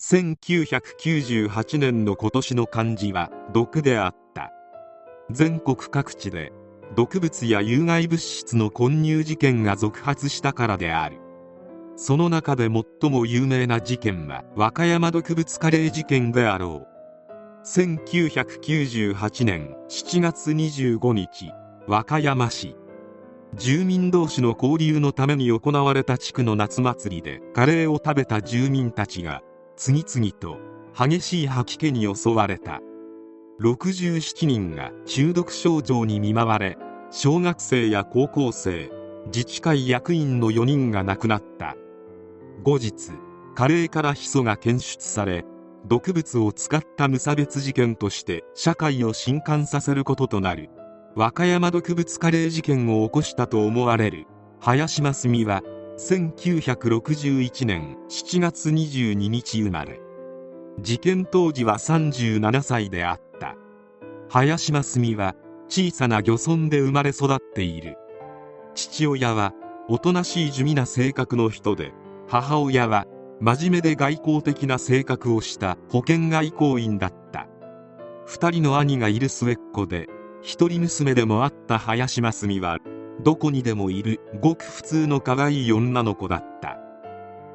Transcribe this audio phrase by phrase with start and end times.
[0.00, 4.52] 1998年の今年の漢字は毒であった。
[5.28, 6.52] 全国各地で
[6.94, 11.18] 毒物や有害物質の混入事件が続発したからである。
[11.96, 17.66] その中で最も有名な事件は和歌山毒物カレー事件であろう。
[17.66, 21.50] 1998年7月25日
[21.88, 22.76] 和歌山市。
[23.54, 29.42] 住民同士の交流のために行われた地区の夏祭りでカレーを食べた住民たちが
[29.78, 30.58] 次々と
[30.92, 32.80] 激しい吐き気に襲われた。
[33.60, 36.76] 67人が中毒症状に見舞われ
[37.10, 38.90] 小学生や高校生
[39.26, 41.76] 自治会役員の4人が亡くなった。
[42.64, 43.12] 後日
[43.54, 45.44] カレーからヒ素が検出され
[45.86, 50.70] 毒物を使った無差別事件として社会を震撼させることとなる。
[51.14, 54.26] 和歌山毒物カレー事件を起こしたと思われる
[54.60, 55.62] 林真澄は
[55.98, 60.00] 1961年7月22日生まれ。
[60.80, 63.56] 事件当時は37歳であった。
[64.28, 65.34] 林真澄は
[65.68, 67.96] 小さな漁村で生まれ育っている。
[68.76, 69.54] 父親は
[69.88, 71.92] おとなしい地味な性格の人で
[72.28, 73.06] 母親は
[73.40, 77.48] 真面目で外交的な性格をした保険外交員だった。
[78.28, 80.06] 2人の兄がいる末っ子で
[80.42, 82.78] 一人娘でもあった林真澄は
[83.28, 86.78] どこにでもいるごく普通の可愛い女の子だった。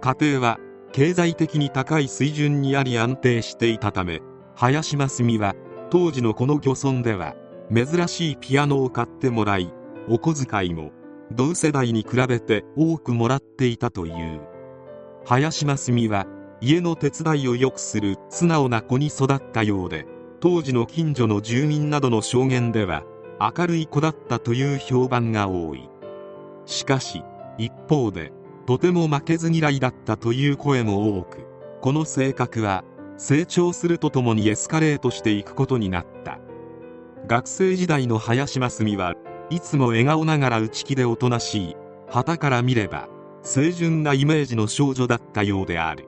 [0.02, 0.60] 家庭は
[0.92, 4.22] 経済的に高い水準にあり安定していたため
[4.54, 5.56] 林真澄は
[5.90, 7.34] 当時のこの漁村では
[7.74, 9.74] 珍しいピアノを買ってもらい
[10.08, 10.92] お小遣いも
[11.32, 14.42] 同世代に比べて多くもらっていたという。
[15.26, 16.28] 林真澄は
[16.62, 20.06] 家の手伝いをよくする素直な子に育ったようで
[20.40, 23.04] 当時の近所の住民などの証言では
[23.44, 25.90] 明るい子だったという評判が多い。
[26.66, 27.24] しかし
[27.58, 28.32] 一方で
[28.66, 31.46] とても負けず嫌いだったという声も多く
[31.82, 32.86] この性格は
[33.18, 36.40] 成長するとともにエスカレートしていくことになった。
[37.28, 39.16] 学生時代の林真澄は
[39.50, 41.76] いつも笑顔ながら内気でおとなしい
[42.10, 43.10] 旗から見れば
[43.44, 46.08] 清純なイメージの少女だったようである。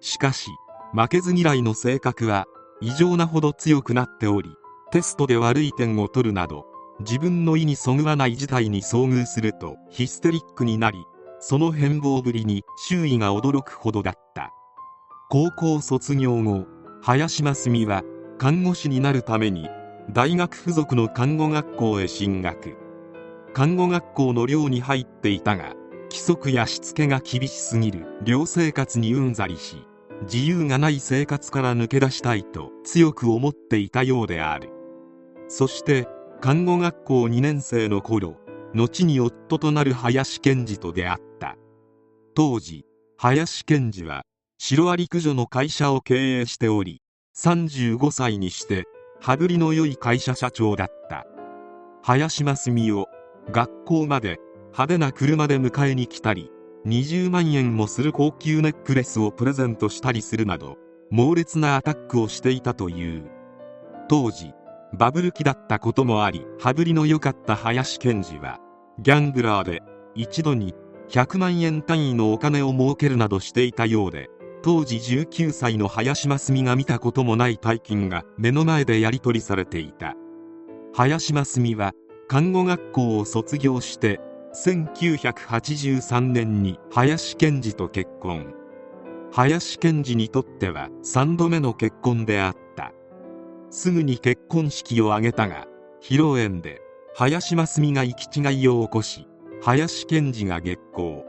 [0.00, 0.50] しかし
[0.92, 2.44] 負けず嫌いの性格は
[2.82, 4.50] 異常なほど強くなっており
[4.90, 6.66] テストで悪い点を取るなど
[7.00, 10.98] 自分の意にそぐわない事態に遭遇するとヒステリックになり
[11.38, 14.52] その変貌ぶりに周囲が驚くほどだった。
[15.30, 16.66] 高校卒業後
[17.02, 18.02] 林真澄は
[18.38, 19.68] 看護師になるために
[20.10, 22.76] 大学附属の看護学校へ進学。
[23.54, 25.74] 看護学校の寮に入っていたが
[26.10, 28.06] 規則やしつけが厳しすぎる。
[28.22, 29.86] 寮生活にうんざりし
[30.22, 34.79] 自由がない生活から抜け出したいと強く思っていたようである。
[35.50, 36.06] そして
[36.40, 38.36] 看護学校2年生の頃
[38.72, 41.56] 後に夫となる林賢治と出会った。
[42.36, 44.22] 当時林賢治は
[44.58, 47.02] シロアリ駆除の会社を経営しており
[47.36, 48.84] 35歳にして
[49.20, 51.26] 羽振りの良い会社社長だった。
[52.02, 53.08] 林真澄を
[53.50, 56.52] 学校まで派手な車で迎えに来たり
[56.86, 60.76] 20万円もする高級ネックレスをプレゼントしたりするなど
[61.10, 63.28] 猛烈なアタックをしていたという。
[64.08, 64.52] 当時
[64.92, 68.58] バブル期だったこともあり羽振りの良かった林賢治は
[68.98, 69.82] ギャンブラーで
[70.14, 70.74] 一度に
[71.08, 74.28] 100万円単位のお金を儲けるなどしていたようで
[74.62, 80.14] 当時19歳の林真澄が見たこともない大金が目の前でやり取りされていた。
[80.94, 81.92] 林真澄は
[82.28, 84.20] 看護学校を卒業して
[84.54, 88.52] 1983年に林賢治と結婚。
[89.32, 92.69] 林賢治にとっては3度目の結婚であった。
[93.70, 95.66] すぐに結婚式を挙げたが
[96.02, 96.82] 披露宴で
[97.14, 99.26] 林真澄が行き違いを起こし
[99.62, 101.24] 林賢治が激高。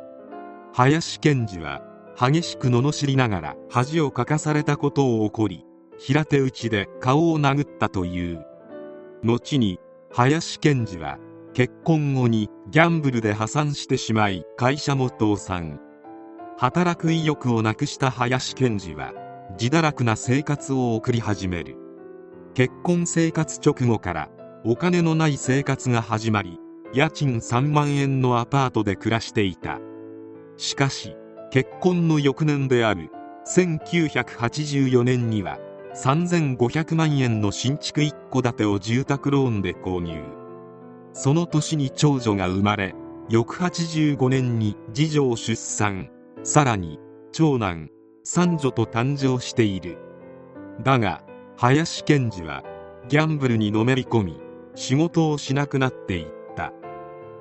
[0.74, 1.81] 林賢治は
[2.18, 5.66] 激しく罵りながら恥をかかされたことを怒り
[5.97, 8.46] 平手打ちで顔を殴ったという。
[9.23, 9.79] 後に
[10.12, 11.19] 林賢治は
[11.53, 15.79] 結婚後にギャンブルで破産してしまい会社も倒産。
[16.58, 19.14] 働く意欲をなくした林賢治は
[19.59, 21.80] 自堕落な生活を送り始める。
[22.53, 24.29] 結婚生活直後から
[24.65, 26.59] お金のない生活が始まり
[26.93, 29.79] 家賃3万円のアパートで暮らしていた。
[30.57, 31.15] しかし
[31.49, 33.09] 結婚の翌年である
[33.47, 35.59] 1984年には
[35.95, 40.21] 3500万円の新築一戸建てを住宅ローンで購入。
[41.13, 42.95] その年に長女が生まれ
[43.29, 46.09] 翌85年に次女を出産。
[46.43, 46.99] さらに
[47.31, 47.89] 長男
[48.23, 49.97] 三女と誕生している。
[50.83, 51.23] だが
[51.61, 52.63] 林賢治は
[53.08, 54.41] ギャンブルにのめり込み
[54.73, 56.73] 仕事をしなくなっていった。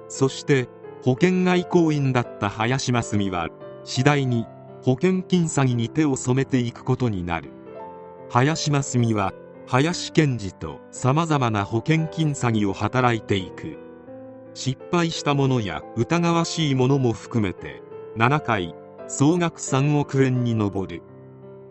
[0.09, 0.69] そして
[1.03, 3.49] 保険外交員だった林真澄は
[3.83, 4.47] 次第に
[4.83, 7.49] 保険金詐欺に手を染めていくことになる。
[8.29, 9.33] 林真澄は
[9.67, 13.79] 林賢治とさまざまな保険金詐欺を働いていく。
[14.53, 17.83] 失敗したものや疑わしいものも含めて
[18.19, 18.75] 7回
[19.09, 21.03] 総額3億円に上る。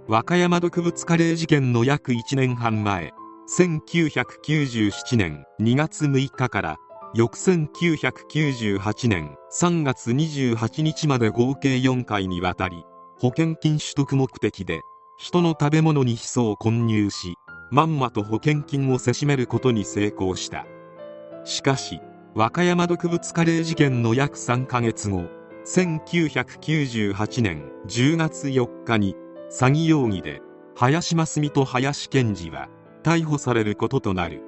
[0.09, 3.13] 和歌山毒物カレー事件の約1年半前
[3.47, 6.77] 1997年2月6日から
[7.13, 12.85] 翌1998年3月28日まで合計4回にわたり
[13.19, 14.81] 保険金取得目的で
[15.19, 17.35] 人の食べ物にヒ素を混入し
[17.69, 20.65] まんまと保険金をせしめることに成功した。
[21.43, 22.01] しかし
[22.33, 25.25] 和歌山毒物カレー事件の約3ヶ月後
[25.67, 29.15] 1998年10月4日に
[29.49, 30.41] 詐欺容疑で
[30.75, 32.69] 林真澄と林賢治は
[33.03, 34.43] 逮捕されることとなる。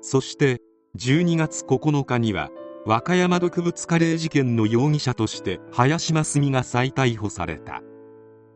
[0.00, 0.60] そして
[0.96, 2.50] 12月9日には
[2.84, 7.82] 和歌山毒物カレー事件の容疑者として林真澄が再逮捕された。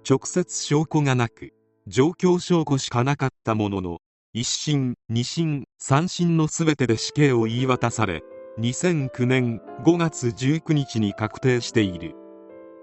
[0.08, 1.52] 直接証拠がなく
[1.87, 3.99] 状況証拠しかなかったものの
[4.34, 8.23] 1審2審3審の全てで死刑を言い渡され
[8.58, 12.14] 2009年5月19日に確定している。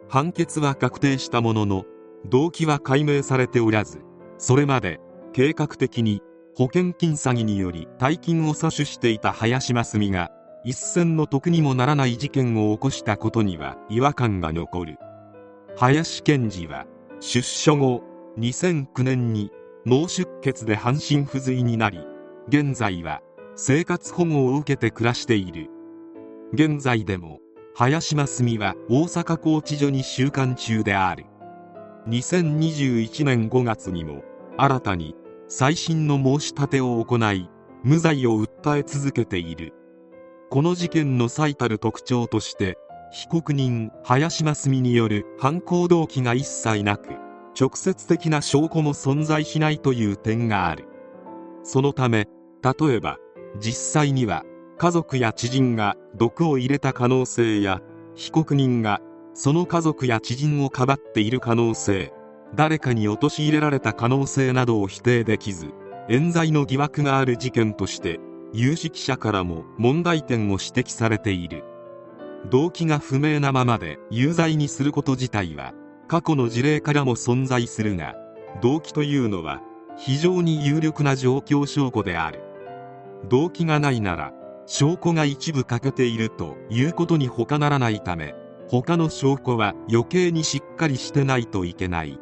[0.09, 1.85] 判決は確定したものの
[2.25, 4.01] 動機は解明されておらず
[4.37, 4.99] それまで
[5.33, 6.21] 計画的に
[6.55, 10.29] 保険金詐欺により大金を詐取していた林真澄が
[10.63, 14.97] 一銭の得にもならない事件を起こしたことには違和感が残る。
[15.75, 16.85] 林賢治は
[17.19, 18.03] 出所後
[18.37, 19.51] 2009年に
[19.85, 21.99] 脳出血で半身不随になり
[22.47, 23.21] 現在は
[23.55, 25.69] 生活保護を受けて暮らしている。
[26.53, 27.39] 現在でも
[27.75, 31.25] 林真澄は大阪拘置所に収監中である。
[32.07, 34.23] 2021年5月にも
[34.57, 35.15] 新たに
[35.47, 37.49] 再審の申し立てを行い
[37.83, 39.73] 無罪を訴え続けている。
[40.49, 42.77] この事件の最たる特徴として
[43.11, 47.09] 被告人林真澄による犯行動機が一切なく
[47.59, 50.87] 直接的な証拠も存在しないという点がある。
[51.63, 52.27] そのため
[52.61, 53.17] 例えば
[53.59, 54.43] 実際には
[54.77, 57.81] 家族や知人が毒を入れた可能性や
[58.15, 58.99] 被告人が
[59.33, 62.13] その家族や知人をかばっている可能性
[62.55, 65.71] 誰かに陥れられた可能性などを否定できず
[66.09, 68.19] 冤罪の疑惑がある事件として
[68.53, 71.63] 有識者からも問題点を指摘されている。
[72.51, 75.73] 動機が不明なままで有罪にすること自体は
[76.07, 78.15] 過去の事例からも存在するが
[78.61, 79.61] 動機というのは
[79.97, 82.41] 非常に有力な状況証拠である。
[83.29, 84.33] 動機がないなら
[84.65, 88.35] 証拠が一部欠けているということに他ならないため
[88.81, 92.19] 他の証拠は余計にしっかりしてないといけない。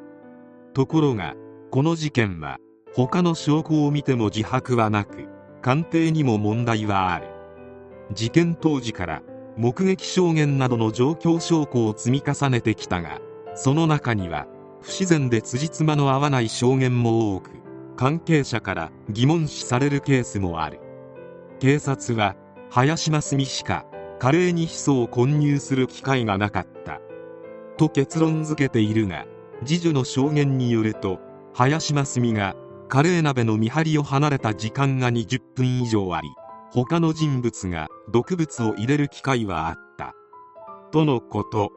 [0.74, 1.36] ところが
[1.70, 2.58] この事件は
[2.94, 5.30] 他の証拠を見ても自白はなく
[5.62, 7.28] 鑑定にも問題はある。
[8.12, 9.22] 事件当時から
[9.56, 13.20] 目撃証言などの状況証拠を積み重ねてきたが
[13.56, 14.46] その中には
[14.82, 17.52] 不自然で辻褄の合わない証言も多く
[17.96, 20.82] 関係者から疑問視されるケースもある。
[21.62, 22.36] 警察は
[22.70, 23.86] 林真澄しか
[24.22, 27.02] カレーにヒ素を混入する機会がなかった。
[27.76, 29.26] と結論付けているが
[29.66, 31.18] 次女の証言によると
[31.56, 32.56] 林真澄が
[32.88, 36.30] カレー鍋の見張りを離れた時間が20分以上あり
[36.72, 40.14] 他の人物が毒物を入れる機会はあった。
[40.92, 41.72] とのこと。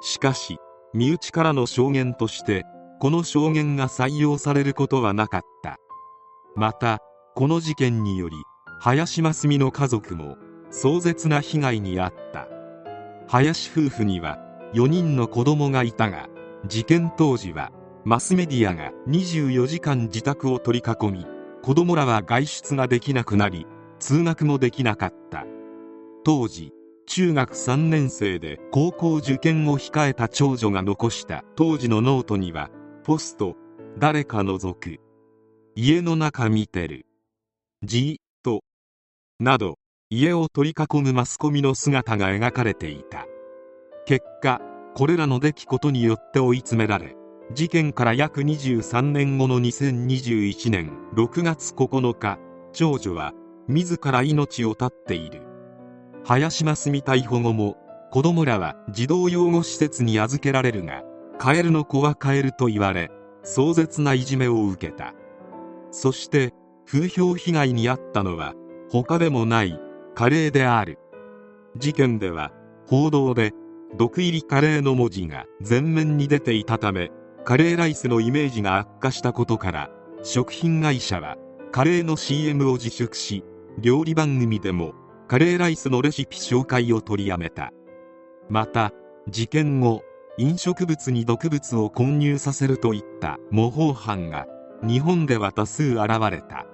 [0.00, 0.58] しかし
[0.92, 2.62] 身内からの証言として
[3.00, 5.78] この証言が採用されることはなかった。
[6.54, 7.00] また
[7.34, 8.36] この事件により
[8.78, 10.36] 林真澄の家族も
[10.76, 12.48] 壮絶な被害に遭った。
[13.28, 14.38] 林夫婦には
[14.74, 16.28] 4人の子供がいたが
[16.66, 17.70] 事件当時は
[18.04, 21.26] マスメディアが24時間自宅を取り囲み
[21.62, 23.66] 子供らは外出ができなくなり
[24.00, 25.46] 通学もできなかった。
[26.24, 26.72] 当時
[27.06, 31.44] 中学3年生で高校受験を控えた長女が残した。
[31.54, 32.68] 当時のノートには
[33.04, 33.54] ポスト
[33.96, 34.98] 誰か覗く。
[35.76, 37.06] 家の中見てる。
[37.84, 38.62] じーっと。
[39.38, 39.76] など
[40.16, 43.26] 家を取り囲むマスコミの姿が描かれていた。
[44.06, 44.60] 結果
[44.94, 47.16] これらの出来事によって追い詰められ
[47.52, 52.38] 事件から約23年後の2021年6月9日
[52.72, 53.32] 長女は
[53.66, 55.42] 自ら命を絶っている。
[56.24, 57.76] 林真澄逮捕後も
[58.12, 61.02] 子供らは児童養護施設に預けられるが
[61.38, 63.10] カエルの子はカエルと言われ
[63.42, 65.12] 壮絶ないじめを受けた。
[65.90, 66.52] そして
[66.86, 68.54] 風評被害に遭ったのは
[68.90, 69.80] 他でもない
[70.14, 70.98] カレーである。
[71.76, 72.52] 事件では
[72.86, 73.52] 報道で
[73.96, 77.10] 毒入りカレーの文字が前面に出ていたため
[77.44, 79.90] カレーライスのイメージが悪化したことから
[80.22, 81.36] 食品会社は
[81.72, 83.44] カレーの CM を自粛し
[83.78, 84.94] 料理番組でも
[85.26, 87.72] カレーライスのレシピ紹介を取りやめた。
[88.48, 88.92] また
[89.28, 90.02] 事件後
[90.36, 94.46] 飲食物に毒物を混入させるといった模倣犯が
[94.82, 96.66] 日本では多数現れた。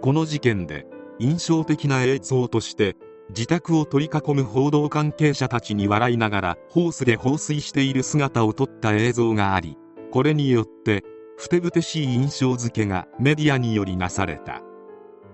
[0.00, 0.86] この事件で
[1.22, 2.96] 印象的な映像として
[3.30, 9.78] 自宅を取り囲む報道関係者たちに笑いながらホースで放水している姿を撮った映像があり
[10.10, 11.04] これによって
[11.38, 14.62] ふてぶてしい印象付けがメディアによりなされた。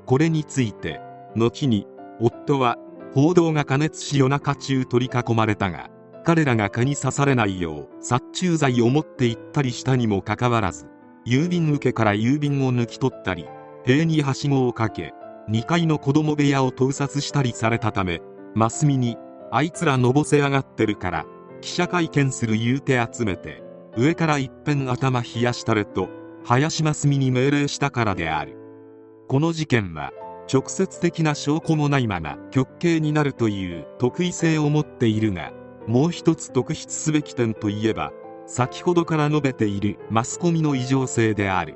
[0.08, 1.02] これについて
[1.36, 1.86] 後に
[2.18, 2.78] 夫は
[3.12, 5.90] 報道が加熱し夜中中取り囲まれたが
[6.24, 10.86] 彼らが蚊に刺されないよう殺虫剤を持って行ったりしたにもかかわらず
[11.26, 13.46] 郵便受けから郵便を抜き取ったり
[13.84, 15.12] 塀にはしごをかけ
[15.48, 18.20] 2階の子供部屋を盗撮したりされたため
[18.54, 19.16] マスミに
[19.50, 21.26] あいつらのぼせ上がってるから
[21.60, 23.62] 記者会見する言うて集めて
[23.96, 26.08] 上から一遍頭冷やしたれと
[26.44, 28.56] 林真澄に命令したからである。
[29.26, 30.12] この事件は
[30.50, 35.52] 直接的な証拠もないまま極刑になるという特異性を持っているが
[35.86, 38.12] もう一つ特筆すべき点といえば
[38.46, 41.74] 先ほどから述べているマスコミの異常性である。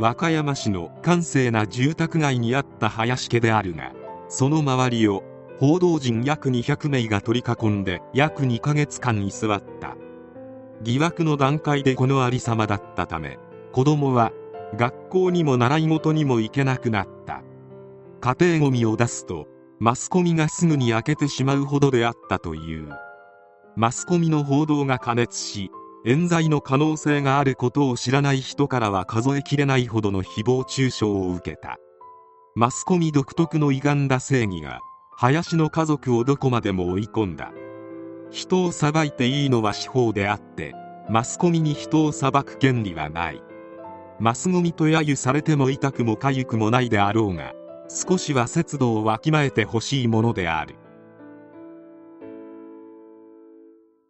[0.00, 3.92] 和歌山市の閑静な住宅街にあった林家であるが
[4.30, 5.22] その周りを
[5.58, 9.98] 報道陣約200名が取り囲んで約2ヶ月間居座った。
[10.80, 13.38] 疑惑の段階でこのありさまだったため
[13.72, 14.32] 子供は
[14.74, 17.42] 学校にも習い事にも行けなくなった。
[18.22, 19.48] 家庭ゴミを出すと
[19.80, 22.88] マスコミがすぐに開けてしまうほどであったという。
[23.76, 25.70] マスコミの報道が過熱し
[26.02, 31.76] 冤罪の可能性があることを知らない人からは数えきれないほどの誹謗中傷を受けた。
[32.54, 34.80] マスコミ独特の歪んだ正義が
[35.12, 37.52] 林の家族をどこまでも追い込んだ。
[38.30, 40.74] 人を裁いていいのは司法であって
[41.10, 43.42] マスコミに人を裁く権利はない。
[44.18, 47.52] マスゴミと揶揄されても痛くも痒くもないであろうが
[47.88, 50.76] 少しは節度をわきまえてほしいものである。